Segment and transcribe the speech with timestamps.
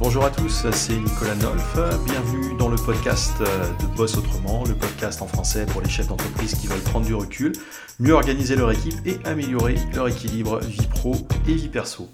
[0.00, 1.76] Bonjour à tous, c'est Nicolas Nolf.
[2.04, 6.54] Bienvenue dans le podcast de Boss Autrement, le podcast en français pour les chefs d'entreprise
[6.54, 7.50] qui veulent prendre du recul,
[7.98, 11.16] mieux organiser leur équipe et améliorer leur équilibre vie pro
[11.48, 12.08] et vie perso.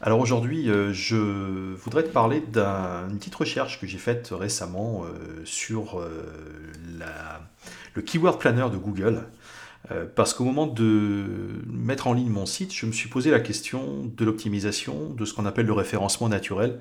[0.00, 5.42] Alors aujourd'hui, euh, je voudrais te parler d'une petite recherche que j'ai faite récemment euh,
[5.44, 6.24] sur euh,
[7.94, 9.24] le Keyword Planner de Google.
[9.90, 11.24] Euh, parce qu'au moment de
[11.66, 15.34] mettre en ligne mon site, je me suis posé la question de l'optimisation, de ce
[15.34, 16.80] qu'on appelle le référencement naturel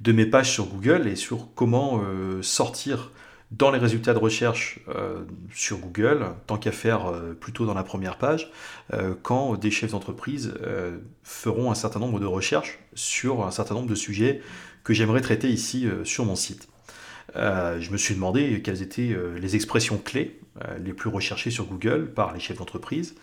[0.00, 3.10] de mes pages sur Google et sur comment euh, sortir
[3.52, 8.18] dans les résultats de recherche euh, sur Google, tant qu'à faire plutôt dans la première
[8.18, 8.50] page,
[9.22, 10.52] quand des chefs d'entreprise
[11.22, 14.42] feront un certain nombre de recherches sur un certain nombre de sujets
[14.82, 16.66] que j'aimerais traiter ici sur mon site.
[17.34, 22.10] Je me suis demandé quelles étaient les expressions clés euh, les plus recherchés sur Google
[22.14, 23.14] par les chefs d'entreprise.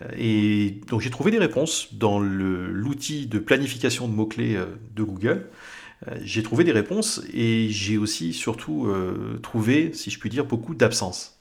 [0.00, 4.66] Euh, et donc j'ai trouvé des réponses dans l'outil de planification de mots-clés euh,
[4.96, 5.46] de Google.
[6.20, 8.92] J'ai trouvé des réponses et j'ai aussi surtout
[9.40, 11.40] trouvé, si je puis dire, beaucoup d'absences.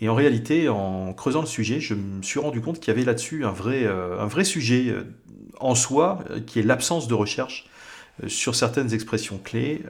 [0.00, 3.04] Et en réalité, en creusant le sujet, je me suis rendu compte qu'il y avait
[3.04, 4.94] là-dessus un vrai, un vrai sujet
[5.58, 7.68] en soi, qui est l'absence de recherche
[8.28, 9.82] sur certaines expressions clés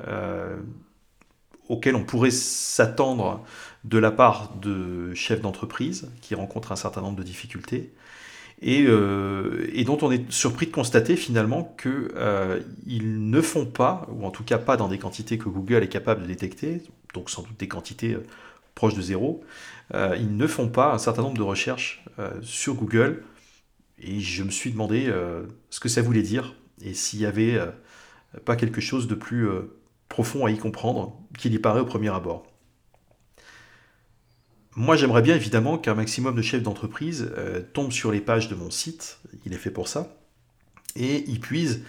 [1.68, 3.44] auxquelles on pourrait s'attendre
[3.84, 7.92] de la part de chefs d'entreprise qui rencontrent un certain nombre de difficultés
[8.60, 14.26] et, euh, dont on est surpris de constater finalement qu'ils euh, ne font pas, ou
[14.26, 16.82] en tout cas pas dans des quantités que Google est capable de détecter,
[17.14, 18.26] donc sans doute des quantités euh,
[18.74, 19.42] proches de zéro,
[19.92, 22.04] ils ne font pas un certain nombre de recherches
[22.42, 23.24] sur Google.
[23.98, 25.12] Et je me suis demandé
[25.70, 27.58] ce que ça voulait dire et s'il y avait
[28.44, 29.48] pas quelque chose de plus
[30.08, 32.46] profond à y comprendre qu'il y paraît au premier abord.
[34.80, 38.54] Moi, j'aimerais bien évidemment qu'un maximum de chefs d'entreprise euh, tombent sur les pages de
[38.54, 40.16] mon site, il est fait pour ça,
[40.94, 41.82] et y puisent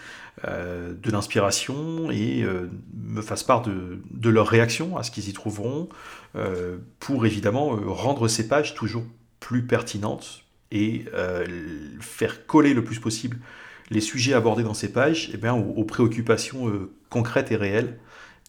[0.47, 5.29] euh, de l'inspiration et euh, me fassent part de, de leur réaction à ce qu'ils
[5.29, 5.87] y trouveront,
[6.99, 9.03] pour évidemment rendre ces pages toujours
[9.39, 11.05] plus pertinentes et
[11.99, 13.39] faire coller le plus possible
[13.89, 16.71] les sujets abordés dans ces pages eh aux, préoccupations
[17.09, 17.97] concrètes et réelles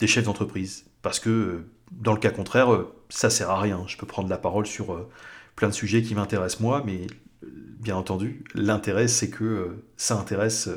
[0.01, 0.87] des chefs d'entreprise.
[1.03, 3.85] Parce que dans le cas contraire, euh, ça sert à rien.
[3.87, 5.09] Je peux prendre la parole sur euh,
[5.57, 7.07] plein de sujets qui m'intéressent moi, mais
[7.45, 10.69] euh, bien entendu, l'intérêt, c'est que ça intéresse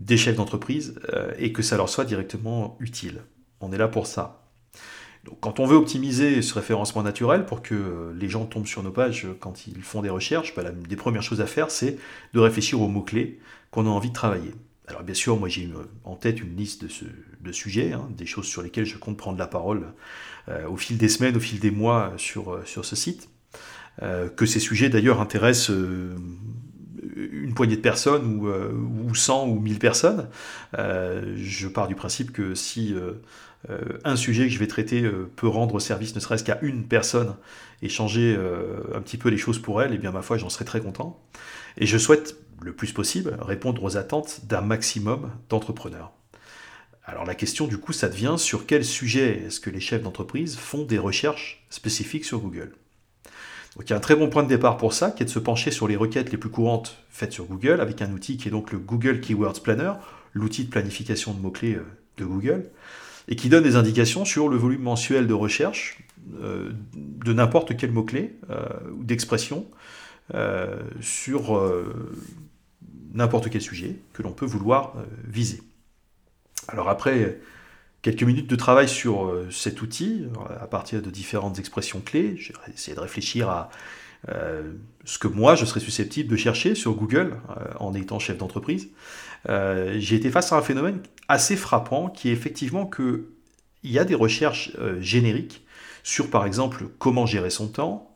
[0.00, 0.98] des chefs d'entreprise
[1.38, 3.22] et que ça leur soit directement utile.
[3.60, 4.42] On est là pour ça.
[5.22, 8.90] Donc, quand on veut optimiser ce référencement naturel pour que les gens tombent sur nos
[8.90, 11.96] pages quand ils font des recherches, bah, la, des premières choses à faire, c'est
[12.32, 13.38] de réfléchir aux mots-clés
[13.70, 14.52] qu'on a envie de travailler.
[14.86, 15.70] Alors bien sûr, moi j'ai
[16.04, 16.84] en tête une liste
[17.40, 19.86] de, sujets, hein, des choses sur lesquelles je compte prendre la parole
[20.48, 23.30] euh, au fil des semaines, au fil des mois sur, euh, ce site.
[24.02, 25.70] Euh, que ces sujets d'ailleurs intéressent
[27.16, 30.28] une poignée de personnes ou, ou 100 ou 1000 personnes.
[30.74, 32.94] je pars du principe que si
[34.04, 37.36] un sujet que je vais traiter peut rendre service ne serait-ce qu'à une personne
[37.82, 38.36] et changer
[38.92, 40.80] un petit peu les choses pour elle, et eh bien ma foi j'en serais très
[40.80, 41.22] content.
[41.78, 46.12] Et je souhaite le plus possible répondre aux attentes d'un maximum d'entrepreneurs.
[47.04, 50.56] Alors la question du coup, ça devient sur quel sujet est-ce que les chefs d'entreprise
[50.56, 52.72] font des recherches spécifiques sur Google?
[53.76, 55.30] Donc il y a un très bon point de départ pour ça, qui est de
[55.30, 58.48] se pencher sur les requêtes les plus courantes faites sur Google, avec un outil qui
[58.48, 59.92] est donc le Google Keywords Planner,
[60.32, 61.84] l'outil de planification de mots-clés euh,
[62.18, 62.66] de Google,
[63.28, 65.98] et qui donne des indications sur le volume mensuel de recherche
[66.40, 68.64] euh, de n'importe quel mot-clé euh,
[68.96, 69.66] ou d'expression
[71.00, 71.60] sur
[73.12, 74.94] n'importe quel sujet que l'on peut vouloir
[75.26, 75.62] viser.
[76.68, 77.38] Alors après
[78.04, 80.26] quelques minutes de travail sur euh, cet outil,
[80.60, 83.70] à partir de différentes expressions clés, j'ai essayé de réfléchir à
[84.28, 84.74] euh,
[85.06, 88.88] ce que moi je serais susceptible de chercher sur Google euh, en étant chef d'entreprise.
[89.48, 93.30] j'ai été face à un phénomène assez frappant qui est effectivement que
[93.82, 95.62] il y a des recherches génériques
[96.02, 98.13] sur par exemple comment gérer son temps,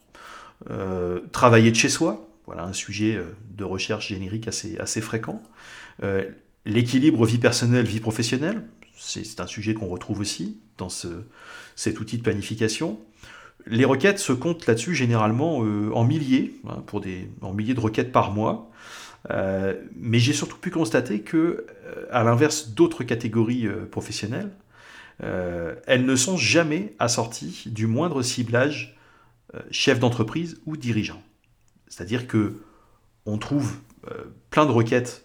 [1.33, 3.21] travailler de chez soi, voilà un sujet
[3.57, 5.43] de recherche générique assez, fréquent.
[6.65, 8.65] L'équilibre vie personnelle, vie professionnelle,
[8.99, 12.99] c'est un sujet qu'on retrouve aussi dans cet outil de planification.
[13.67, 17.81] Les requêtes se comptent là-dessus généralement euh, en milliers, hein, pour des, en milliers de
[17.81, 18.71] requêtes par mois.
[19.31, 21.37] Euh, mais j'ai surtout pu constater que,
[21.87, 24.51] euh, à l'inverse d'autres catégories professionnelles,
[25.21, 28.97] elles ne sont jamais assorties du moindre ciblage
[29.71, 31.23] chef d'entreprise ou dirigeant.
[31.89, 32.63] C'est-à-dire que
[33.27, 33.79] on trouve
[34.51, 35.25] plein de requêtes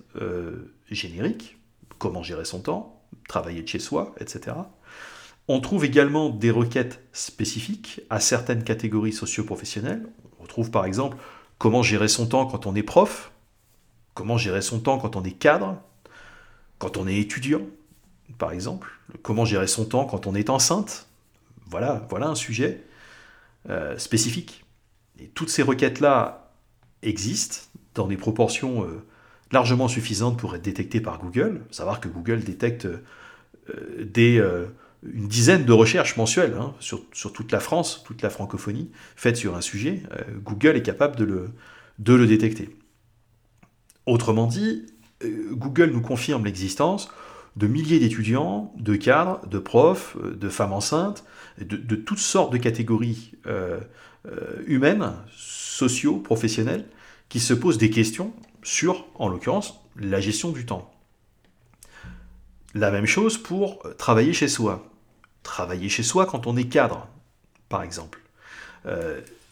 [0.90, 1.58] génériques,
[1.98, 4.58] comment gérer son temps, travailler de chez soi, etc.
[5.48, 10.08] On trouve également des requêtes spécifiques à certaines catégories socio-professionnelles.
[10.40, 11.18] On retrouve par exemple
[11.58, 13.32] comment gérer son temps quand on est prof,
[14.14, 15.82] comment gérer son temps quand on est cadre,
[16.78, 17.62] quand on est étudiant,
[18.38, 18.92] par exemple.
[19.22, 21.08] Comment gérer son temps quand on est enceinte.
[21.68, 22.84] Voilà, voilà un sujet
[23.70, 24.66] euh, spécifique.
[25.20, 26.52] Et toutes ces requêtes-là
[27.02, 27.58] existent
[27.94, 29.04] dans des proportions euh,
[29.52, 31.62] largement suffisantes pour être détectées par Google.
[31.72, 32.88] Savoir que Google détecte
[34.00, 34.44] des,
[35.04, 39.38] une dizaine de recherches mensuelles hein, sur, sur, toute la France, toute la francophonie, faites
[39.38, 40.04] sur un sujet.
[40.44, 41.52] Google est capable de le,
[42.00, 42.76] de le détecter.
[44.08, 44.88] Autrement dit,
[45.24, 47.10] Google nous confirme l'existence
[47.56, 51.24] de milliers d'étudiants, de cadres, de profs, euh, de femmes enceintes,
[51.60, 53.80] de, toutes sortes de catégories euh,
[54.28, 56.86] euh, humaines, sociaux, professionnelles,
[57.30, 58.34] qui se posent des questions
[58.64, 60.92] sur, en l'occurrence, la gestion du temps.
[62.74, 64.90] La même chose pour travailler chez soi.
[65.44, 67.08] Travailler chez soi quand on est cadre,
[67.70, 68.20] par exemple.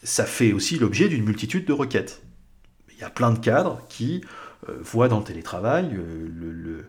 [0.02, 2.22] ça fait aussi l'objet d'une multitude de requêtes.
[2.92, 4.22] Il y a plein de cadres qui
[4.80, 6.86] voient dans le télétravail le,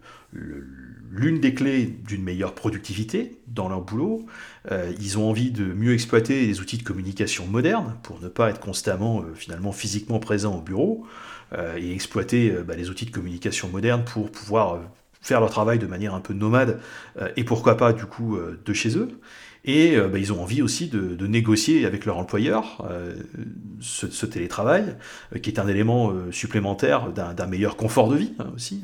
[1.14, 4.26] l'une des clés d'une meilleure productivité dans leur boulot.
[4.72, 8.50] Euh, ils ont envie de mieux exploiter les outils de communication modernes pour ne pas
[8.50, 11.06] être constamment euh, finalement physiquement présent au bureau
[11.54, 14.80] euh, et exploiter bah, les outils de communication modernes pour pouvoir
[15.22, 16.82] faire leur travail de manière un peu nomade
[17.38, 19.08] et pourquoi pas du coup de chez eux.
[19.66, 22.86] Et bah, ils ont envie aussi de, négocier avec leur employeur
[23.80, 24.98] ce, télétravail,
[25.42, 28.84] qui est un élément supplémentaire d'un meilleur confort de vie hein, aussi.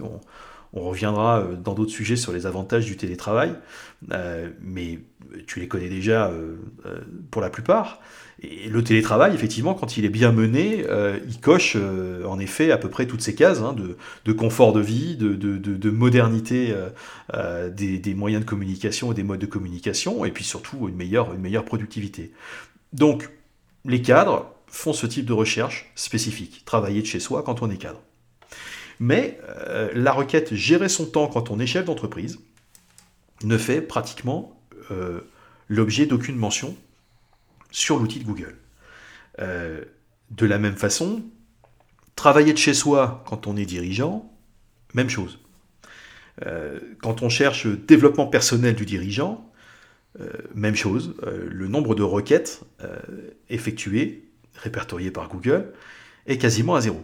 [0.73, 3.55] Reviendra euh, dans d'autres sujets sur les avantages du télétravail,
[4.11, 4.99] euh, mais
[5.47, 6.57] tu les connais déjà euh,
[7.31, 7.99] pour la plupart.
[8.41, 10.85] Et le télétravail, effectivement, quand il est bien mené,
[11.27, 13.75] il coche en effet à peu près toutes ces cases hein,
[14.25, 16.73] de, confort de vie, de, modernité
[17.75, 22.31] des, moyens de communication et des modes de communication, et puis surtout une meilleure productivité.
[22.93, 23.29] Donc,
[23.83, 27.75] les cadres font ce type de recherche spécifique, travailler de chez soi quand on est
[27.75, 28.01] cadre.
[28.99, 32.39] Mais euh, la requête gérer son temps quand on est chef d'entreprise
[33.43, 34.61] ne fait pratiquement
[34.91, 35.21] euh,
[35.69, 36.75] l'objet d'aucune mention
[37.71, 38.57] sur l'outil de Google.
[39.39, 39.85] Euh,
[40.31, 41.23] de la même façon,
[42.15, 44.31] travailler de chez soi quand on est dirigeant,
[44.93, 45.39] même chose.
[47.01, 49.49] quand on cherche développement personnel du dirigeant,
[50.53, 51.15] même chose.
[51.23, 52.61] le nombre de requêtes
[53.49, 55.73] effectuées, répertoriées par Google,
[56.27, 57.03] est quasiment à zéro.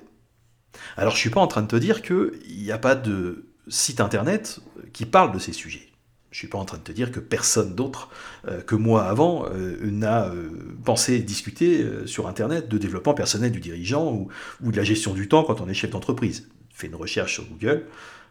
[0.97, 3.99] Alors je suis pas en train de te dire qu'il n'y a pas de site
[3.99, 4.59] internet
[4.93, 5.89] qui parle de ces sujets.
[6.35, 8.09] Je ne suis pas en train de te dire que personne d'autre
[8.49, 10.49] euh, que moi avant euh, n'a euh,
[10.83, 14.27] pensé discuter sur Internet de développement personnel du dirigeant ou,
[14.61, 16.49] ou, de la gestion du temps quand on est chef d'entreprise.
[16.73, 17.85] Fais une recherche sur Google,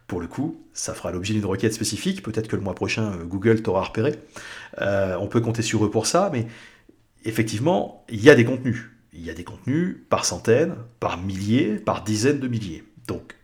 [0.05, 2.21] pour le coup, ça fera l'objet d'une requête spécifique.
[2.21, 4.19] Peut-être que le mois prochain, Google t'aura repéré.
[4.79, 6.45] on peut compter sur eux pour ça, mais
[7.23, 11.75] effectivement, il y a des contenus il y a des contenus par centaines, par milliers,
[11.75, 12.83] par dizaines de milliers.
[13.07, 13.35] Donc,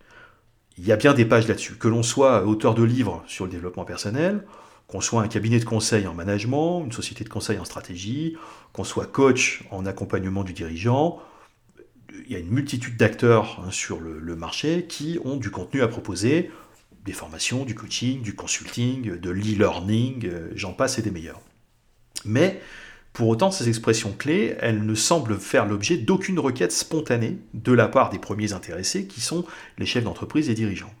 [0.78, 1.74] il y a bien des pages là-dessus.
[1.74, 4.44] Que l'on soit auteur de livres sur le développement personnel,
[4.86, 8.36] qu'on soit un cabinet de conseil en management, une société de conseil en stratégie,
[8.72, 11.20] qu'on soit coach en accompagnement du dirigeant,
[12.26, 15.88] il y a une multitude d'acteurs hein, sur le, marché qui ont du contenu à
[15.88, 16.50] proposer,
[17.04, 21.40] des formations, du coaching, du consulting, de l'e-learning, euh, j'en passe et des meilleurs.
[22.24, 22.60] Mais
[23.12, 27.88] pour autant, ces expressions clés, elles ne semblent faire l'objet d'aucune requête spontanée de la
[27.88, 29.44] part des premiers intéressés, qui sont
[29.76, 30.92] les chefs d'entreprise et dirigeants.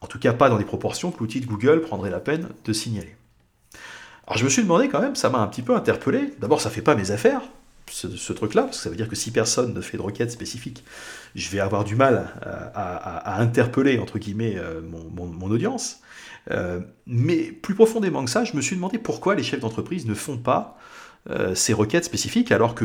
[0.00, 2.72] En tout cas, pas dans les proportions que l'outil de Google prendrait la peine de
[2.72, 3.16] signaler.
[4.26, 6.32] Alors je me suis demandé quand même, ça m'a un petit peu interpellé.
[6.40, 7.42] D'abord, ça fait pas mes affaires,
[7.90, 10.84] ce, truc-là, parce que ça veut dire que si personne ne fait de requête spécifique,
[11.34, 12.34] je vais avoir du mal
[12.74, 16.00] à, interpeller, entre guillemets, euh, mon, audience.
[16.50, 20.14] Euh, mais plus profondément que ça, je me suis demandé pourquoi les chefs d'entreprise ne
[20.14, 20.95] font pas euh,
[21.54, 22.84] ces requêtes spécifiques, alors que,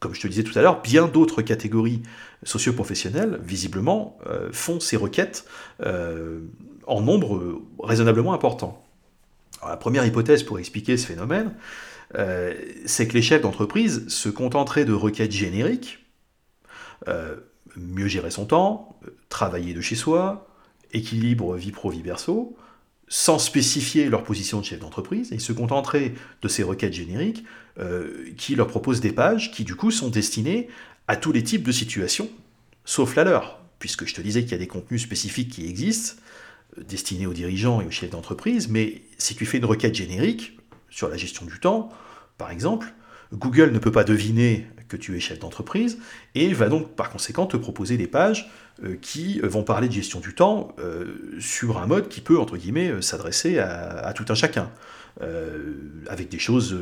[0.00, 2.02] comme je te disais tout à l'heure, bien d'autres catégories
[2.42, 5.46] socio-professionnelles, visiblement, euh, font ces requêtes
[5.80, 6.40] euh,
[6.86, 8.84] en nombre raisonnablement important.
[9.66, 11.54] la première hypothèse pour expliquer ce phénomène,
[12.86, 16.06] c'est que les chefs d'entreprise se contenteraient de requêtes génériques,
[17.76, 18.96] mieux gérer son temps,
[19.28, 20.46] travailler de chez soi,
[20.92, 22.56] équilibre vie pro-vie perso,
[23.08, 27.44] sans spécifier leur position de chef d'entreprise, ils se contenteraient de ces requêtes génériques
[27.78, 30.68] euh, qui leur proposent des pages qui du coup sont destinées
[31.06, 32.28] à tous les types de situations,
[32.84, 36.20] sauf la leur, puisque je te disais qu'il y a des contenus spécifiques qui existent,
[36.78, 40.58] euh, destinés aux dirigeants et aux chefs d'entreprise, mais si tu fais une requête générique
[40.90, 41.90] sur la gestion du temps,
[42.38, 42.92] par exemple,
[43.32, 45.98] Google ne peut pas deviner que tu es chef d'entreprise
[46.34, 48.50] et va donc par conséquent te proposer des pages
[49.00, 52.90] qui vont parler de gestion du temps euh, sur un mode qui peut, entre guillemets,
[52.90, 54.70] euh, s'adresser à, tout un chacun.
[56.10, 56.76] avec des choses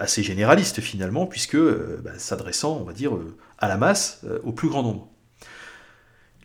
[0.00, 3.12] assez généralistes finalement, puisque bah, s'adressant, on va dire,
[3.58, 5.08] à la masse, au plus grand nombre.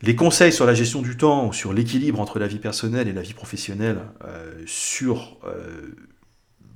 [0.01, 3.22] Les conseils sur la gestion du temps, sur l'équilibre entre la vie personnelle et la
[3.22, 4.00] vie professionnelle,
[4.65, 5.38] sur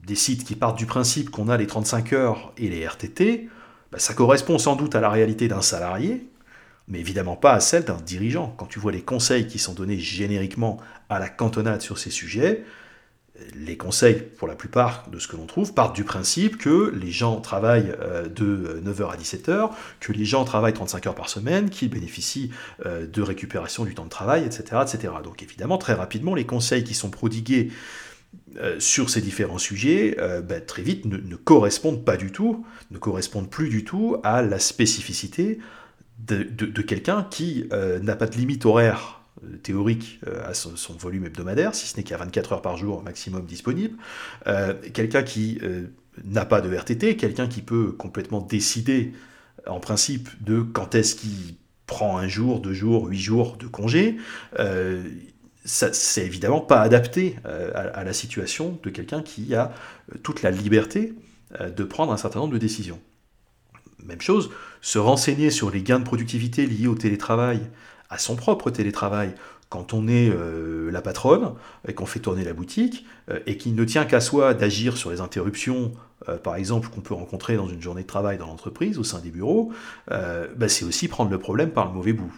[0.06, 3.50] des sites qui partent du principe qu'on a les 35 heures et les RTT,
[3.92, 6.28] bah, ça correspond sans doute à la réalité d'un salarié,
[6.88, 8.54] mais évidemment pas à celle d'un dirigeant.
[8.58, 10.78] Quand tu vois les conseils qui sont donnés génériquement
[11.10, 12.64] à la cantonade sur ces sujets,
[13.54, 17.12] les conseils, pour la plupart de ce que l'on trouve, partent du principe que les
[17.12, 21.70] gens travaillent euh, de 9h à 17h, que les gens travaillent 35 heures par semaine,
[21.70, 22.52] qu'ils bénéficient
[22.86, 24.82] euh, de récupération du temps de travail, etc..
[25.24, 27.72] Donc évidemment, très rapidement, les conseils qui sont prodigués
[28.58, 33.50] euh, sur ces différents sujets, ben, très vite, ne, correspondent pas du tout, ne correspondent
[33.50, 35.60] plus du tout à la spécificité
[36.20, 41.26] de, quelqu'un qui euh, n'a pas de limite horaire euh, théorique euh, à son, volume
[41.26, 43.98] hebdomadaire, si ce n'est a 24 heures par jour maximum disponible,
[44.94, 45.60] quelqu'un qui
[46.24, 49.14] n'a pas de RTT, quelqu'un qui peut complètement décider
[49.68, 51.56] en principe de quand est-ce qu'il
[51.88, 54.18] prend un jour, deux jours, huit jours de congé,
[55.66, 59.74] ça, c'est évidemment pas adapté à, la situation de quelqu'un qui a
[60.24, 61.14] toute la liberté
[61.60, 63.00] de prendre un certain nombre de décisions.
[64.04, 67.62] Même chose, se renseigner sur les gains de productivité liés au télétravail,
[68.10, 69.34] à son propre télétravail,
[69.70, 71.54] quand on est euh, la patronne
[71.88, 75.12] et qu'on fait tourner la boutique, euh, et qu'il ne tient qu'à soi d'agir sur
[75.12, 75.92] les interruptions,
[76.30, 79.20] euh, par exemple, qu'on peut rencontrer dans une journée de travail dans l'entreprise, au sein
[79.20, 79.72] des bureaux,
[80.08, 82.34] bah, c'est aussi prendre le problème par le mauvais bout.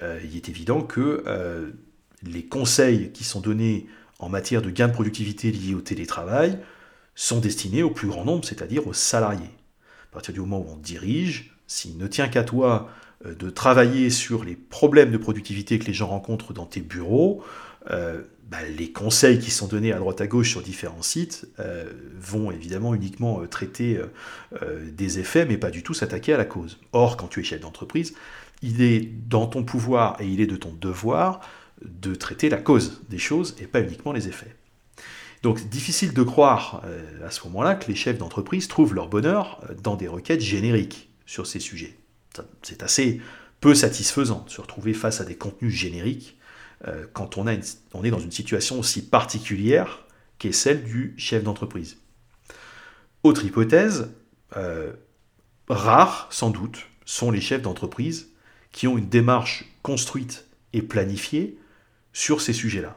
[0.00, 1.24] il est évident que
[2.22, 3.86] les conseils qui sont donnés
[4.18, 6.58] en matière de gains de productivité liés au télétravail
[7.14, 9.57] sont destinés au plus grand nombre, c'est-à-dire aux salariés.
[10.10, 12.88] À partir du moment où on dirige, s'il ne tient qu'à toi
[13.26, 17.42] euh, de travailler sur les problèmes de productivité que les gens rencontrent dans tes bureaux,
[17.90, 21.92] euh, bah, les conseils qui sont donnés à droite à gauche sur différents sites euh,
[22.18, 24.00] vont évidemment uniquement traiter
[24.90, 26.78] des effets, mais pas du tout s'attaquer à la cause.
[26.92, 28.14] Or, quand tu es chef d'entreprise,
[28.62, 31.40] il est dans ton pouvoir et il est de ton devoir
[31.82, 34.56] de traiter la cause des choses et pas uniquement les effets.
[35.42, 39.60] Donc difficile de croire euh, à ce moment-là que les chefs d'entreprise trouvent leur bonheur
[39.68, 41.96] euh, dans des requêtes génériques sur ces sujets.
[42.62, 43.20] C'est assez
[43.60, 46.38] peu satisfaisant de se retrouver face à des contenus génériques
[46.86, 47.46] euh, quand on,
[47.94, 50.04] on est dans une situation aussi particulière
[50.38, 51.98] qu'est celle du chef d'entreprise.
[53.24, 54.10] Autre hypothèse,
[55.68, 58.28] rares sans doute sont les chefs d'entreprise
[58.70, 61.58] qui ont une démarche construite et planifiée
[62.12, 62.96] sur ces sujets-là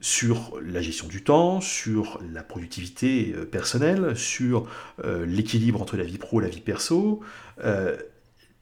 [0.00, 4.66] sur la gestion du temps, sur la productivité euh, personnelle, sur
[5.04, 7.20] euh, l'équilibre entre la vie pro et la vie perso.
[7.64, 7.96] Euh,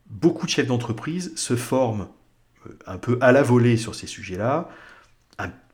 [0.07, 2.09] beaucoup de chefs d'entreprise se forment
[2.87, 4.69] un peu à la volée sur ces sujets-là,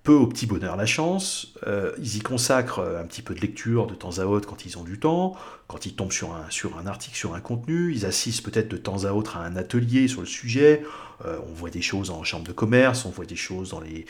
[0.04, 1.54] peu au petit bonheur la chance.
[1.99, 4.84] ils y consacrent un petit peu de lecture de temps à autre quand ils ont
[4.84, 5.34] du temps,
[5.66, 7.92] quand ils tombent sur un, article, sur un contenu.
[7.92, 10.82] Ils assistent peut-être de temps à autre à un atelier sur le sujet.
[11.25, 14.06] Euh, on voit des choses en chambre de commerce, on voit des choses dans les,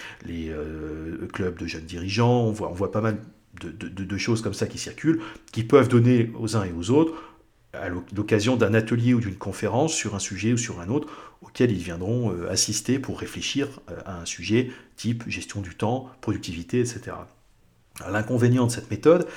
[0.51, 3.19] euh, clubs de jeunes dirigeants, on voit, on voit pas mal
[3.61, 5.21] de, choses comme ça qui circulent,
[5.53, 7.15] qui peuvent donner aux uns et aux autres,
[7.81, 11.09] à l'occasion d'un atelier ou d'une conférence sur un sujet ou sur un autre,
[11.43, 13.69] auquel ils viendront euh, assister pour réfléchir
[14.07, 17.17] à un sujet type gestion du temps, productivité, etc.
[18.11, 19.29] L'inconvénient de cette méthode,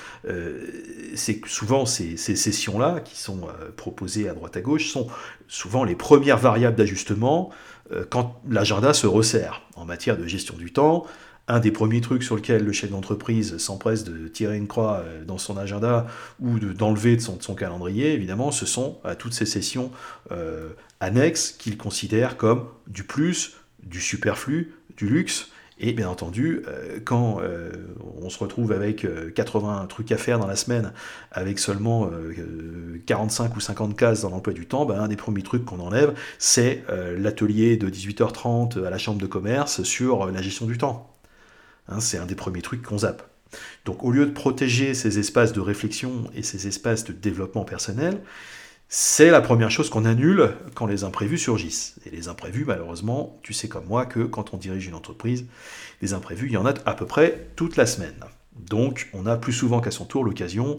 [1.14, 5.06] c'est que souvent ces, sessions-là, qui sont proposées à droite à gauche, sont
[5.46, 7.52] souvent les premières variables d'ajustement
[7.92, 9.62] euh, quand l'agenda se resserre.
[9.74, 11.06] En matière de gestion du temps,
[11.48, 15.24] un des premiers trucs sur lequel le chef d'entreprise s'empresse de tirer une croix euh,
[15.24, 16.06] dans son agenda
[16.40, 19.90] ou d'enlever de, son, calendrier, évidemment, ce sont euh, toutes ces sessions
[21.00, 25.50] annexes qu'il considère comme du plus, du superflu, du luxe,
[25.80, 27.70] et bien entendu, euh, quand euh,
[28.20, 30.92] on se retrouve avec 80 euh, trucs à faire dans la semaine,
[31.30, 32.10] avec seulement
[33.06, 36.14] 45 ou 50 cases dans l'emploi du temps, ben, un des premiers trucs qu'on enlève,
[36.38, 36.84] c'est
[37.16, 41.17] l'atelier de 18h30 à la chambre de commerce sur la gestion du temps.
[41.88, 43.22] Hein, c'est un des premiers trucs qu'on zappe.
[43.84, 48.20] Donc au lieu de protéger ces espaces de réflexion et ces espaces de développement personnel,
[48.90, 51.96] c'est la première chose qu'on annule quand les imprévus surgissent.
[52.06, 55.44] Et les imprévus, malheureusement, tu sais comme moi que quand on dirige une entreprise,
[56.00, 58.14] les imprévus, il y en a à peu près toute la semaine.
[58.56, 60.78] Donc on a plus souvent qu'à son tour l'occasion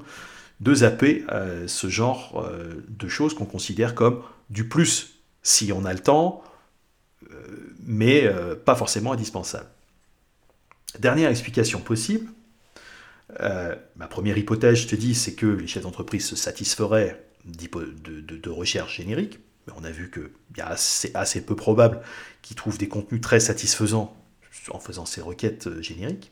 [0.59, 5.85] de zapper euh, ce genre euh, de choses qu'on considère comme du plus si on
[5.85, 6.43] a le temps,
[7.31, 7.35] euh,
[7.85, 8.29] mais
[8.65, 9.67] pas forcément indispensable.
[10.97, 12.29] Dernière explication possible,
[13.39, 18.97] ma première hypothèse, je te dis, c'est que les chefs d'entreprise se satisferaient de, recherche
[18.97, 22.01] générique, mais on a vu qu'il y a assez, peu probable
[22.41, 24.15] qu'ils trouvent des contenus très satisfaisants
[24.71, 26.31] en faisant ces requêtes euh, génériques.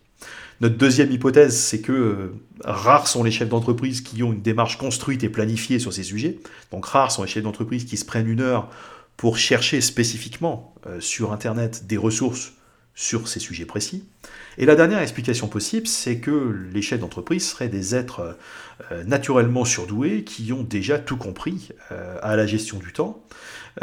[0.62, 4.78] Notre deuxième hypothèse, c'est que euh, rares sont les chefs d'entreprise qui ont une démarche
[4.78, 6.40] construite et planifiée sur ces sujets.
[6.72, 8.70] Donc rares sont les chefs d'entreprise qui se prennent une heure
[9.16, 12.54] pour chercher spécifiquement euh, sur Internet des ressources
[12.98, 14.04] sur ces sujets précis.
[14.58, 18.36] Et la dernière explication possible, c'est que les chefs d'entreprise seraient des êtres
[18.92, 23.24] euh, naturellement surdoués qui ont déjà tout compris euh, à la gestion du temps,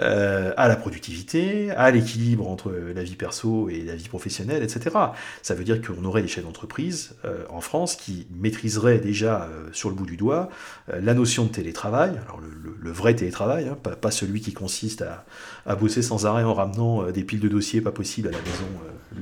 [0.00, 4.96] euh, à la productivité, à l'équilibre entre la vie perso et la vie professionnelle, etc.
[5.42, 7.14] Ça veut dire qu'on aurait des chefs d'entreprise
[7.48, 10.48] en France qui maîtriseraient déjà sur le bout du doigt
[10.88, 15.24] la notion de télétravail, alors le, vrai télétravail, hein, pas, celui qui consiste à,
[15.66, 18.66] à, bosser sans arrêt en ramenant des piles de dossiers pas possibles à la maison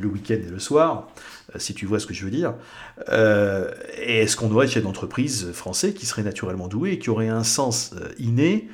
[0.00, 1.09] le week-end et le soir,
[1.55, 2.55] euh, si tu vois ce que je veux dire.
[3.09, 7.11] Euh, et est-ce qu'on aurait des chefs d'entreprise français qui seraient naturellement doués et qui
[7.11, 8.69] auraient un sens euh, inné,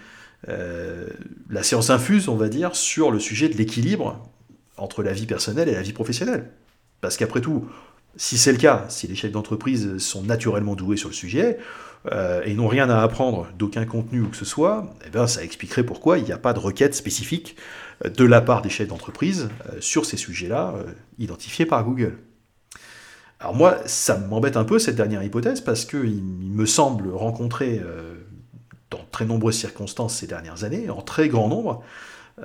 [0.46, 4.28] la science infuse, on va dire, sur le sujet de l'équilibre
[4.76, 6.50] entre la vie personnelle et la vie professionnelle
[7.00, 7.68] Parce qu'après tout,
[8.16, 11.58] si c'est le cas, si les chefs d'entreprise sont naturellement doués sur le sujet,
[12.44, 15.82] et n'ont rien à apprendre d'aucun contenu ou que ce soit, eh bien, ça expliquerait
[15.82, 17.56] pourquoi il n'y a pas de requête spécifique
[18.04, 19.48] de la part des chefs d'entreprise
[19.80, 20.74] sur ces sujets-là,
[21.18, 22.16] identifiés par Google.
[23.40, 28.14] Alors moi, ça m'embête un peu cette dernière hypothèse parce qu'il me semble rencontrer euh,
[28.90, 31.82] dans très nombreuses circonstances ces dernières années, en très grand nombre,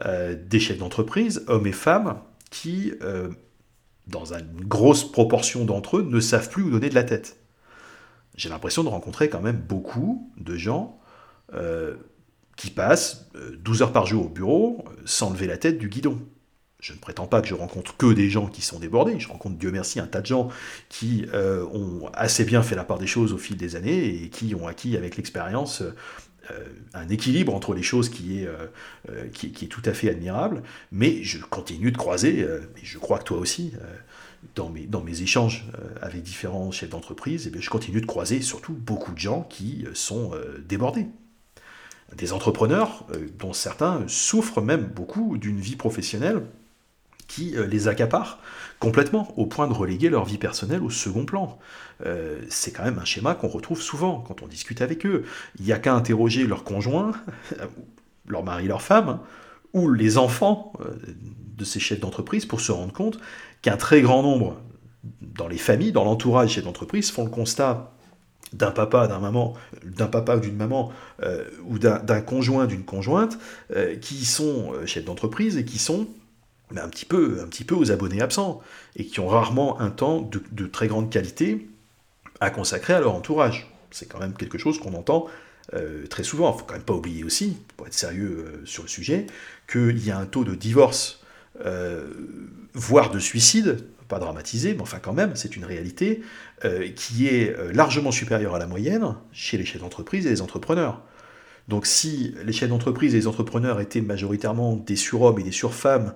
[0.06, 2.20] euh, des chefs d'entreprise, hommes et femmes,
[2.50, 3.30] qui, euh,
[4.08, 7.38] dans une grosse proportion d'entre eux, ne savent plus où donner de la tête.
[8.36, 11.00] J'ai l'impression de rencontrer quand même beaucoup de gens
[12.56, 16.20] qui passent 12 heures par jour au bureau sans lever la tête du guidon
[16.84, 19.56] je ne prétends pas que je rencontre que des gens qui sont débordés, je rencontre,
[19.56, 20.50] Dieu merci, un tas de gens
[20.90, 24.30] qui euh, ont assez bien fait la part des choses au fil des années et
[24.30, 25.96] qui ont acquis avec l'expérience euh,
[26.94, 31.24] un équilibre entre les choses qui est, euh, qui, est tout à fait admirable, mais
[31.24, 33.74] je continue de croiser, et je crois que toi aussi,
[34.56, 35.66] dans mes, échanges
[36.02, 40.32] avec différents chefs d'entreprise, eh je continue de croiser surtout beaucoup de gens qui sont
[40.68, 41.08] débordés.
[42.16, 43.08] Des entrepreneurs
[43.40, 46.44] dont certains souffrent même beaucoup d'une vie professionnelle
[47.28, 48.40] qui euh, les accaparent
[48.84, 51.58] complètement, au point de reléguer leur vie personnelle au second plan.
[52.06, 55.24] Euh, c'est quand même un schéma qu'on retrouve souvent quand on discute avec eux.
[55.58, 57.14] Il n'y a qu'à interroger leur conjoint,
[58.28, 59.20] leur mari, leur femme,
[59.72, 60.98] ou les enfants euh,
[61.58, 63.20] de ces chefs d'entreprise pour se rendre compte
[63.62, 64.58] qu'un très grand nombre
[65.22, 67.94] dans les familles, dans l'entourage des chefs d'entreprise, font le constat
[68.52, 69.54] d'un papa, d'un maman,
[69.86, 70.92] d'un papa ou d'une maman,
[71.66, 73.40] ou d'un conjoint, d'une conjointe,
[74.00, 76.08] qui sont chefs d'entreprise et qui sont
[76.72, 78.62] mais un petit peu, un petit peu aux abonnés absents,
[78.96, 81.68] et qui ont rarement un temps de, très grande qualité
[82.40, 83.72] à consacrer à leur entourage.
[83.92, 85.28] C'est quand même quelque chose qu'on entend
[85.74, 86.50] euh, très souvent.
[86.50, 89.28] Il ne faut quand même pas oublier aussi, pour être sérieux euh, sur le sujet,
[89.72, 91.22] qu'il y a un taux de divorce,
[91.66, 92.08] euh,
[92.74, 96.22] voire de suicide, pas dramatisé, mais enfin quand même, c'est une réalité,
[96.96, 101.02] qui est largement supérieure à la moyenne chez les chefs d'entreprise et les entrepreneurs.
[101.68, 106.14] Donc si les chefs d'entreprise et les entrepreneurs étaient majoritairement des surhommes et des surfemmes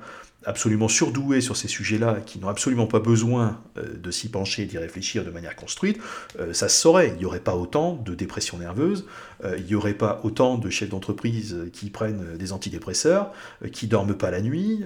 [0.47, 4.77] absolument surdoués sur ces sujets-là, qui n'ont absolument pas besoin euh, de s'y pencher, d'y
[4.77, 5.99] réfléchir de manière construite,
[6.39, 7.09] euh, ça se saurait.
[7.15, 9.05] Il n'y aurait pas autant de dépression nerveuse,
[9.43, 13.33] euh, il n'y aurait pas autant de chefs d'entreprise qui prennent des antidépresseurs,
[13.73, 14.83] qui dorment pas la nuit,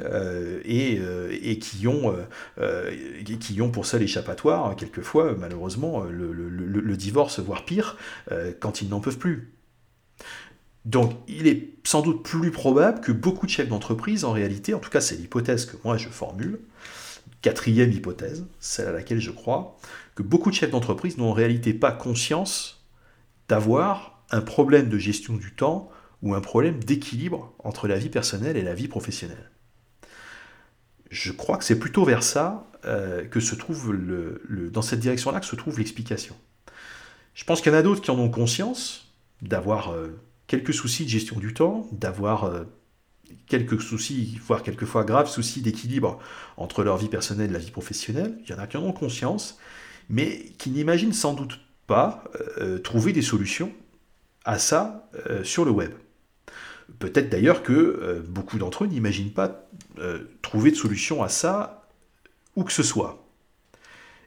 [0.66, 2.12] et, qui, ont,
[3.72, 7.98] pour seul échappatoire, quelquefois, malheureusement, le divorce, voire pire,
[8.60, 9.54] quand ils n'en peuvent plus.
[10.86, 14.80] Donc il est sans doute plus probable que beaucoup de chefs d'entreprise, en réalité, en
[14.80, 16.60] tout cas c'est l'hypothèse que moi je formule,
[17.42, 19.78] quatrième hypothèse, celle à laquelle je crois,
[20.16, 22.84] que beaucoup de chefs d'entreprise n'ont en réalité pas conscience
[23.48, 25.90] d'avoir un problème de gestion du temps
[26.22, 29.52] ou un problème d'équilibre entre la vie personnelle et la vie professionnelle.
[31.10, 33.94] Je crois que c'est plutôt vers ça euh, que se trouve
[34.72, 36.36] dans cette direction-là que se trouve l'explication.
[37.34, 40.20] Je pense qu'il y en a d'autres qui en ont conscience d'avoir euh,
[40.52, 42.66] quelques soucis de gestion du temps, d'avoir euh,
[43.48, 46.20] quelques soucis, voire quelquefois graves soucis d'équilibre
[46.58, 48.38] entre leur vie personnelle et la vie professionnelle.
[48.44, 49.58] Il y en a qui en ont conscience,
[50.10, 52.26] mais qui n'imaginent sans doute pas
[52.58, 53.72] euh, trouver des solutions
[54.44, 55.92] à ça euh, sur le web.
[57.00, 59.70] Peut-être d'ailleurs que beaucoup d'entre eux n'imaginent pas
[60.42, 61.88] trouver de solution à ça
[62.58, 63.26] où que ce soit.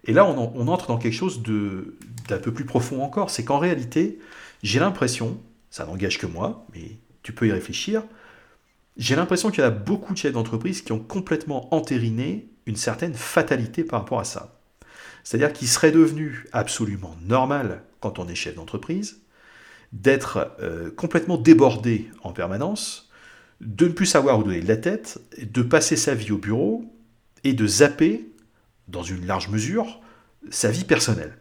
[0.05, 3.29] Et là, on, on entre dans quelque chose d'un peu plus profond encore.
[3.29, 4.19] C'est qu'en réalité,
[4.63, 5.39] j'ai l'impression
[5.75, 8.05] ça n'engage que moi, mais tu peux y réfléchir.
[8.97, 13.15] J'ai l'impression qu'il y a beaucoup de chefs d'entreprise qui ont complètement entériné une certaine
[13.15, 14.61] fatalité par rapport à ça.
[15.25, 19.23] C'est-à-dire qu'il serait devenu absolument normal, quand on est chef d'entreprise,
[19.91, 23.11] d'être euh, complètement débordé en permanence,
[23.61, 26.85] de ne plus savoir où donner de la tête, de passer sa vie au bureau
[27.43, 28.29] et de zapper,
[28.87, 30.01] dans une large mesure,
[30.51, 31.37] sa vie personnelle.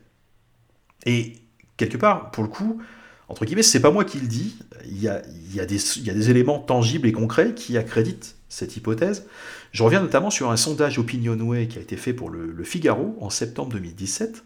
[1.05, 1.35] Et
[1.77, 2.81] quelque part, pour le coup,
[3.29, 4.55] entre guillemets, c'est pas moi qui le dis,
[4.85, 5.21] il y, a,
[5.65, 9.25] des, éléments tangibles et concrets qui accréditent cette hypothèse.
[9.71, 13.29] Je reviens notamment sur un sondage Opinionway qui a été fait pour le, Figaro en
[13.29, 14.43] septembre 2017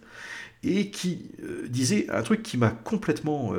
[0.63, 3.57] et qui euh, disait un truc qui m'a complètement euh,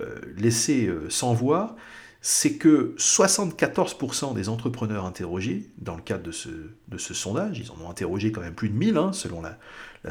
[0.00, 1.76] euh, laissé sans voix,
[2.20, 7.90] c'est que 74% des entrepreneurs interrogés, dans le cadre de ce, sondage, ils en ont
[7.90, 9.58] interrogé quand même plus de 1000, hein, selon la,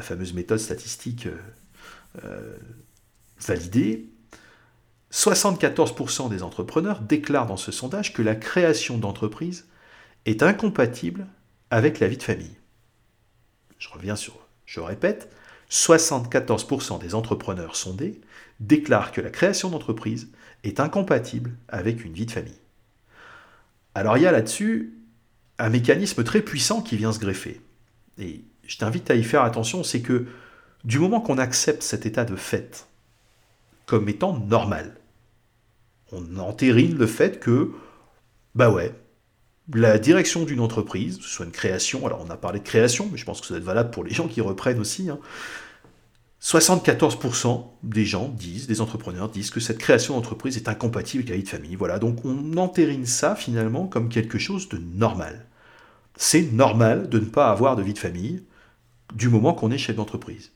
[0.00, 1.28] fameuse méthode statistique
[3.38, 4.11] validée,
[5.12, 9.66] 74% des entrepreneurs déclarent dans ce sondage que la création d'entreprise
[10.24, 11.26] est incompatible
[11.70, 12.56] avec la vie de famille.
[13.78, 15.30] Je reviens sur, je répète,
[15.70, 18.20] 74% des entrepreneurs sondés
[18.60, 20.30] déclarent que la création d'entreprise
[20.64, 22.60] est incompatible avec une vie de famille.
[23.94, 24.94] Alors il y a là-dessus
[25.58, 27.60] un mécanisme très puissant qui vient se greffer.
[28.18, 30.26] Et je t'invite à y faire attention, c'est que
[30.84, 32.86] du moment qu'on accepte cet état de fait
[33.86, 34.96] comme étant normal,
[36.12, 37.70] on entérine le fait que,
[38.54, 38.94] bah ouais,
[39.74, 43.18] la direction d'une entreprise, ce soit une création, alors on a parlé de création, mais
[43.18, 45.08] je pense que ça doit être valable pour les gens qui reprennent aussi,
[46.42, 47.64] 74% hein.
[47.82, 51.44] des gens disent, des entrepreneurs disent que cette création d'entreprise est incompatible avec la vie
[51.44, 51.76] de famille.
[51.76, 55.46] Voilà, donc on entérine ça finalement comme quelque chose de normal.
[56.16, 58.42] C'est normal de ne pas avoir de vie de famille
[59.14, 60.50] du moment qu'on est chef d'entreprise.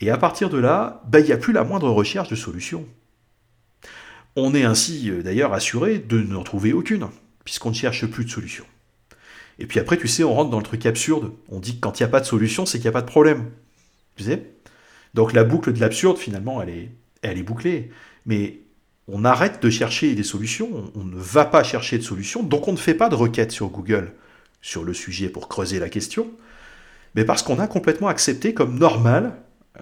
[0.00, 2.86] Et à partir de là, bah, il n'y a plus la moindre recherche de solution.
[4.36, 7.08] On est ainsi euh, d'ailleurs assuré de n'en trouver aucune,
[7.44, 8.64] puisqu'on ne cherche plus de solution.
[9.58, 11.32] Et puis après, tu sais, on rentre dans le truc absurde.
[11.48, 13.02] On dit que quand il n'y a pas de solution, c'est qu'il n'y a pas
[13.02, 13.50] de problème.
[14.16, 14.50] Tu sais?
[15.14, 16.90] Donc la boucle de l'absurde, finalement, elle est,
[17.20, 17.90] elle est bouclée.
[18.24, 18.60] Mais
[19.08, 22.72] on arrête de chercher des solutions, on ne va pas chercher de solutions, donc on
[22.72, 24.12] ne fait pas de requête sur Google
[24.60, 26.30] sur le sujet pour creuser la question,
[27.14, 29.34] mais parce qu'on a complètement accepté comme normal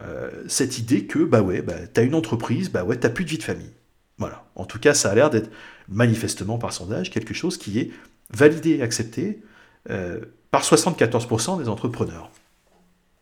[0.03, 3.31] euh, cette idée que, bah ouais, bah, t'as une entreprise, bah ouais, t'as plus de
[3.31, 3.73] vie de famille.
[4.21, 4.45] Voilà.
[4.55, 5.51] En tout cas, ça a l'air d'être
[5.89, 7.91] manifestement par sondage quelque chose qui est
[8.31, 9.43] validé et accepté
[9.89, 12.31] euh, par 74% des entrepreneurs.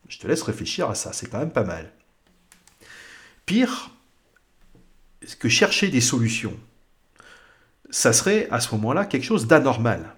[0.09, 1.91] Je te laisse réfléchir à ça, c'est quand même pas mal.
[3.47, 3.91] Pire
[5.39, 6.57] que chercher des solutions,
[7.91, 10.15] ça serait à ce moment-là quelque chose d'anormal,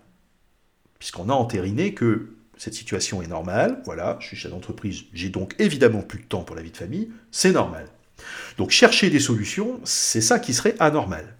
[0.98, 5.54] puisqu'on a entériné que cette situation est normale, voilà, je suis chef d'entreprise, j'ai donc
[5.58, 7.86] évidemment plus de temps pour la vie de famille, c'est normal.
[8.58, 11.36] Donc chercher des solutions, c'est ça qui serait anormal.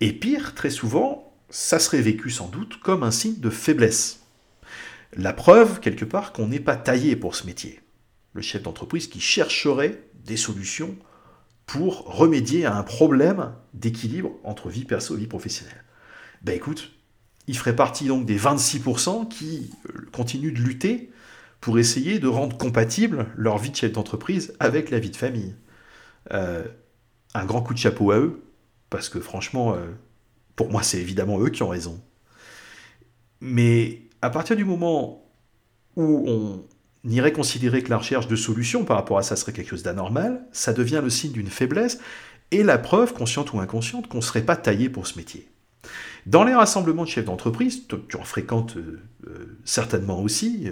[0.00, 4.20] Et pire, très souvent, ça serait vécu sans doute comme un signe de faiblesse.
[5.14, 7.80] La preuve, quelque part, qu'on n'est pas taillé pour ce métier.
[8.32, 10.96] Le chef d'entreprise qui chercherait des solutions
[11.66, 15.84] pour remédier à un problème d'équilibre entre vie perso et vie professionnelle.
[16.42, 16.92] Ben écoute,
[17.46, 21.10] il ferait partie donc des 26% qui euh, continuent de lutter
[21.60, 25.54] pour essayer de rendre compatible leur vie de chef d'entreprise avec la vie de famille.
[26.32, 26.64] Euh,
[27.34, 28.42] un grand coup de chapeau à eux,
[28.88, 29.86] parce que franchement, euh,
[30.56, 32.00] pour moi, c'est évidemment eux qui ont raison.
[33.40, 35.24] Mais à partir du moment
[35.96, 36.64] où on
[37.04, 40.44] irait considérer que la recherche de solutions par rapport à ça serait quelque chose d'anormal,
[40.52, 41.98] ça devient le signe d'une faiblesse
[42.50, 45.48] et la preuve, consciente ou inconsciente, qu'on ne serait pas taillé pour ce métier.
[46.26, 50.68] Dans les rassemblements de chefs d'entreprise, tu en fréquentes euh, certainement aussi,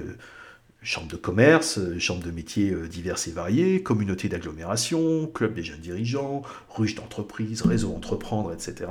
[0.83, 5.63] chambre de commerce, euh, chambre de métiers euh, divers et variés, communauté d'agglomération, club des
[5.63, 8.91] jeunes dirigeants, ruche d'entreprise, réseau entreprendre, etc.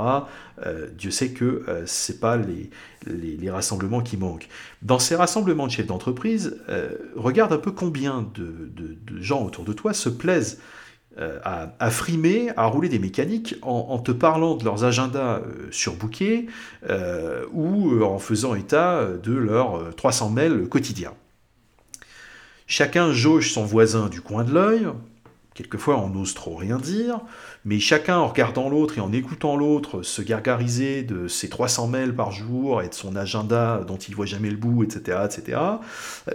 [0.65, 4.49] Euh, Dieu sait que ce n'est pas les, rassemblements qui manquent.
[4.81, 6.57] Dans ces rassemblements de chefs d'entreprise,
[7.15, 8.57] regarde un peu combien de,
[9.21, 10.59] gens autour de toi se plaisent
[11.17, 16.47] à, frimer, à rouler des mécaniques en, te parlant de leurs agendas surbookés
[17.53, 21.13] ou en faisant état de leurs 300 mails quotidiens.
[22.69, 24.87] Chacun jauge son voisin du coin de l'œil,
[25.53, 27.21] quelquefois on n'ose trop rien dire,
[27.63, 32.13] mais chacun en regardant l'autre et en écoutant l'autre se gargariser de ses 300 mails
[32.13, 35.59] par jour et de son agenda dont il voit jamais le bout, etc., etc.,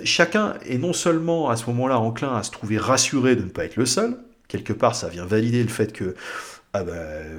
[0.05, 3.67] chacun est non seulement à ce moment-là enclin à se trouver rassuré de ne pas
[3.67, 4.17] être le seul,
[4.49, 6.15] quelque part ça vient valider le fait que
[6.75, 6.93] ah bah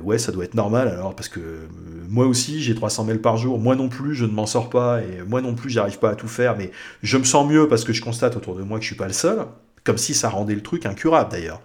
[0.04, 1.68] ouais, ça doit être normal alors, parce que euh,
[2.08, 5.02] moi aussi j'ai 300 mails par jour, moi non plus je ne m'en sors pas,
[5.02, 7.84] et moi non plus j'arrive pas à tout faire, mais je me sens mieux parce
[7.84, 9.46] que je constate autour de moi que je suis pas le seul,
[9.84, 11.62] comme si ça rendait le truc incurable d'ailleurs.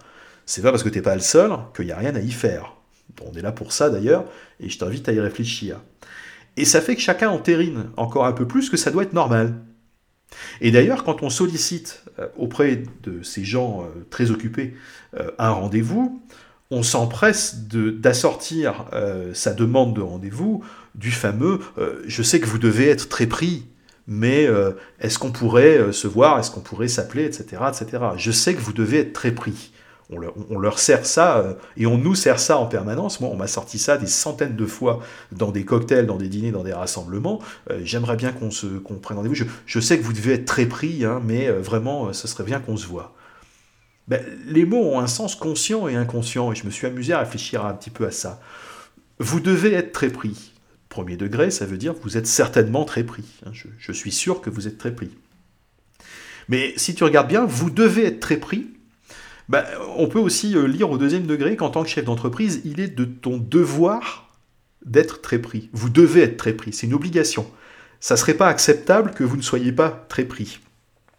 [0.47, 2.73] C'est pas parce que t'es pas le seul qu'il n'y a rien à y faire.
[3.23, 4.25] On est là pour ça d'ailleurs,
[4.59, 5.79] et je t'invite à y réfléchir.
[6.57, 9.53] Et ça fait que chacun entérine encore un peu plus que ça doit être normal.
[10.61, 14.75] Et d'ailleurs, quand on sollicite euh, auprès de ces gens euh, très occupés
[15.39, 16.21] un rendez-vous,
[16.71, 20.63] on s'empresse d'assortir euh, sa demande de rendez-vous
[20.95, 23.65] du fameux euh, je sais que vous devez être très pris,
[24.07, 28.03] mais euh, est-ce qu'on pourrait se voir, est-ce qu'on pourrait s'appeler, etc., etc.
[28.17, 29.71] Je sais que vous devez être très pris.
[30.09, 33.19] on leur, sert ça, et on nous sert ça en permanence.
[33.19, 34.99] Moi, on m'a sorti ça des centaines de fois
[35.31, 37.39] dans des cocktails, dans des dîners, dans des rassemblements.
[37.83, 39.45] J'aimerais bien qu'on se prenne rendez-vous.
[39.67, 42.77] Je, sais que vous devez être très pris, hein, mais vraiment, ce serait bien qu'on
[42.77, 43.13] se voit.
[44.09, 47.19] Ben, les mots ont un sens conscient et inconscient, et je me suis amusé à
[47.19, 48.41] réfléchir un petit peu à ça.
[49.19, 50.53] Vous devez être très pris.
[50.89, 53.25] Premier degré, ça veut dire que vous êtes certainement très pris.
[53.45, 53.51] Hein.
[53.53, 55.11] Je, suis sûr que vous êtes très pris.
[56.47, 58.67] Mais si tu regardes bien, vous devez être très pris
[59.47, 59.65] bah,
[59.97, 62.87] on peut aussi euh, lire au deuxième degré qu'en tant que chef d'entreprise, il est
[62.87, 64.29] de ton devoir
[64.85, 65.71] d'être très pris.
[65.73, 67.49] Vous devez être très pris, c'est une obligation.
[67.99, 70.59] Ça ne serait pas acceptable que vous ne soyez pas très pris.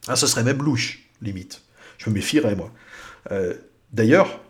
[0.06, 1.62] Ah, ce serait même louche, limite.
[2.00, 2.72] Je me méfierais, moi.
[3.30, 3.54] Euh,
[3.92, 4.40] d'ailleurs,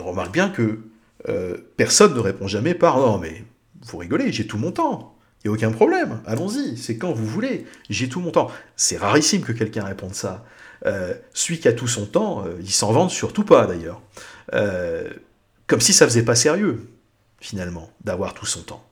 [0.00, 0.80] on remarque bien que
[1.28, 3.44] euh, personne ne répond jamais par non, mais
[3.82, 5.16] vous rigolez, j'ai tout mon temps.
[5.44, 8.50] Il n'y a aucun problème, allons-y, c'est quand vous voulez, j'ai tout mon temps.
[8.76, 10.44] C'est rarissime que quelqu'un réponde ça.
[10.86, 14.00] Euh, celui qui a tout son temps, il s'en vante surtout pas d'ailleurs.
[15.68, 16.88] Comme si ça faisait pas sérieux,
[17.40, 18.84] finalement, d'avoir tout son temps.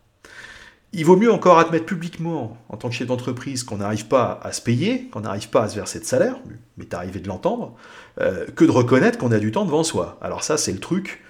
[0.92, 4.53] Il vaut mieux encore admettre publiquement, en tant que chef d'entreprise, qu'on n'arrive pas à
[4.53, 6.37] se payer, qu'on n'arrive pas à se verser de salaire,
[6.76, 7.76] mais t'es arrivé de l'entendre,
[8.18, 10.18] que de reconnaître qu'on a du temps devant soi.
[10.20, 11.22] Alors ça, c'est le truc.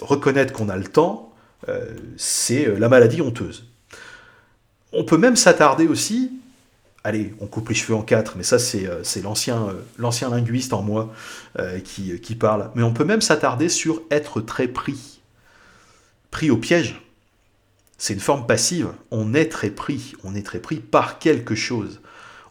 [0.00, 1.34] reconnaître qu'on a le temps,
[2.16, 3.66] c'est la maladie honteuse.
[4.92, 6.30] On peut même s'attarder aussi
[7.04, 10.82] allez, on coupe les cheveux en quatre, mais ça c'est euh, euh, l'ancien linguiste en
[10.82, 11.12] moi
[11.58, 12.70] euh, qui, parle.
[12.74, 15.20] Mais on peut même s'attarder sur être très pris.
[16.30, 17.00] Pris au piège.
[18.00, 18.94] C'est une forme passive.
[19.10, 20.14] On est très pris.
[20.24, 22.00] On est très pris par quelque chose.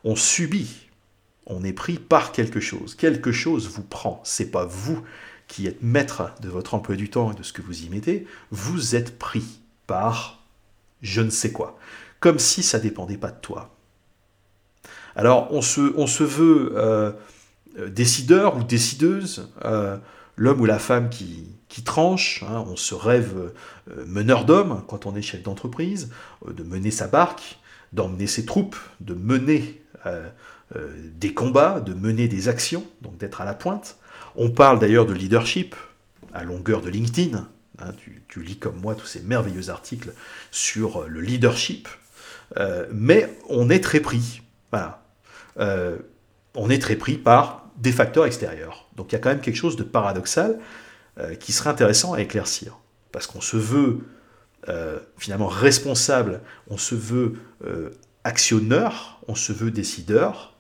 [0.04, 0.88] On subit.
[1.48, 2.94] On est pris par quelque chose.
[2.94, 4.22] Quelque chose vous prend.
[4.24, 5.02] C'est pas vous
[5.48, 8.28] qui êtes maître de votre emploi du temps et de ce que vous y mettez.
[8.52, 10.44] Vous êtes pris par
[11.02, 11.80] je ne sais quoi.
[12.20, 13.76] Comme si ça dépendait pas de toi.
[15.16, 17.12] Alors on se, on se veut euh,
[17.88, 19.98] décideur ou décideuse, euh,
[20.39, 22.65] l'homme ou la femme qui, tranche, hein.
[22.67, 23.54] on se rêve
[23.89, 26.10] euh, meneur d'homme quand on est chef d'entreprise,
[26.45, 27.60] de mener sa barque,
[27.93, 29.82] d'emmener ses troupes, de mener
[31.15, 33.97] des combats, de mener des actions, donc d'être à la pointe.
[34.36, 35.75] On parle d'ailleurs de leadership
[36.34, 37.47] à longueur de LinkedIn.
[37.80, 37.93] Hein.
[38.28, 40.13] tu, lis comme moi tous ces merveilleux articles
[40.52, 41.88] sur le leadership.
[42.91, 44.41] mais on est très pris.
[44.71, 45.04] Voilà.
[45.60, 45.97] Euh,
[46.56, 48.88] on est très pris par des facteurs extérieurs.
[48.96, 50.60] Donc il y a quand même quelque chose de paradoxal
[51.20, 52.78] euh, qui serait intéressant à éclaircir.
[53.12, 54.00] Parce qu'on se veut
[54.68, 57.34] euh, finalement responsable, on se veut
[58.24, 60.56] actionneur, on se veut décideur,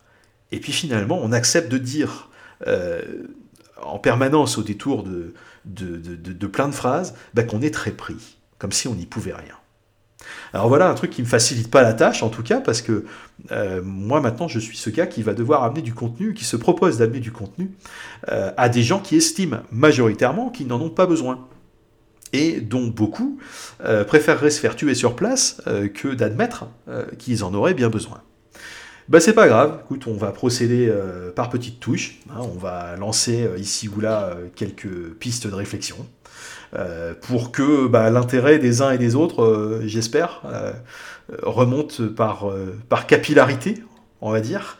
[0.51, 2.29] et puis finalement on accepte de dire
[3.81, 5.33] en permanence au détour de,
[5.65, 9.58] de, plein de phrases bah, qu'on est très pris, comme si on n'y pouvait rien.
[10.53, 13.05] Alors voilà un truc qui me facilite pas la tâche en tout cas parce que
[13.51, 16.55] euh, moi maintenant je suis ce gars qui va devoir amener du contenu, qui se
[16.55, 17.71] propose d'amener du contenu
[18.29, 21.47] euh, à des gens qui estiment majoritairement qu'ils n'en ont pas besoin
[22.33, 23.39] et dont beaucoup
[23.83, 25.61] euh, préféreraient se faire tuer sur place
[25.93, 26.65] que d'admettre
[27.17, 28.21] qu'ils en auraient bien besoin.
[29.07, 30.93] Bah c'est pas grave, écoute, on va procéder
[31.35, 32.41] par petites touches, hein.
[32.41, 36.05] on va lancer ici ou là quelques pistes de réflexion.
[36.75, 40.71] Euh, pour que bah, l'intérêt des uns et des autres, euh, j'espère, euh,
[41.41, 42.51] remonte par,
[42.89, 43.83] par capillarité,
[44.21, 44.77] on va dire,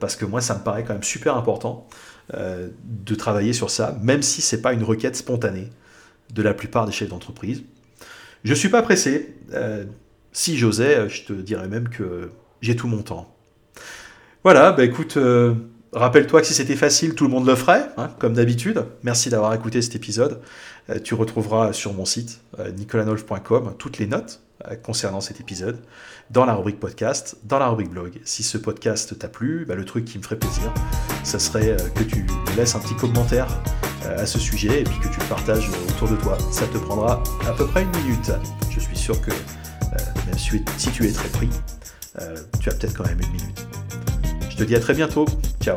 [0.00, 1.88] parce que moi, ça me paraît quand même super important
[2.32, 5.70] de travailler sur ça, même si c'est pas une requête spontanée
[6.32, 7.64] de la plupart des chefs d'entreprise.
[8.44, 9.34] Je suis pas pressé.
[10.30, 13.34] si j'osais, je te dirais même que j'ai tout mon temps.
[14.44, 15.18] Voilà, bah écoute,
[15.96, 18.84] Rappelle-toi que si c'était facile, tout le monde le ferait, hein, comme d'habitude.
[19.02, 20.42] Merci d'avoir écouté cet épisode.
[20.90, 25.78] Euh, tu retrouveras sur mon site euh, nicolanolf.com toutes les notes euh, concernant cet épisode
[26.30, 28.20] dans la rubrique podcast, dans la rubrique blog.
[28.24, 30.72] Si ce podcast t'a plu, bah, le truc qui me ferait plaisir,
[31.24, 33.48] ce serait que tu me laisses un petit commentaire
[34.04, 36.38] à ce sujet et puis que tu le partages autour de toi.
[36.52, 38.30] Ça te prendra à peu près une minute.
[38.70, 39.30] Je suis sûr que
[40.26, 41.48] même si tu es très pris,
[42.60, 43.66] tu as peut-être quand même une minute.
[44.48, 45.26] Je te dis à très bientôt.
[45.60, 45.76] Ciao